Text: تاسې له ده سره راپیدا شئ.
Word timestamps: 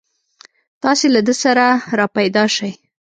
تاسې 0.83 1.07
له 1.15 1.21
ده 1.27 1.33
سره 1.43 1.65
راپیدا 1.97 2.43
شئ. 2.55 2.71